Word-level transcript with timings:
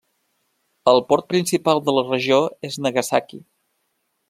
El 0.93 1.01
port 1.11 1.27
principal 1.33 1.83
de 1.89 1.95
la 1.97 2.05
regió 2.09 2.41
és 2.71 2.79
Nagasaki. 2.87 3.43